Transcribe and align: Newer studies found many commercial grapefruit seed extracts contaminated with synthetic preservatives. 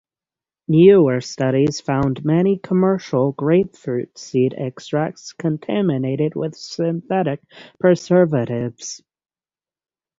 Newer 0.67 1.21
studies 1.21 1.79
found 1.79 2.25
many 2.25 2.57
commercial 2.57 3.33
grapefruit 3.33 4.17
seed 4.17 4.55
extracts 4.57 5.31
contaminated 5.31 6.33
with 6.33 6.55
synthetic 6.55 7.39
preservatives. 7.79 9.03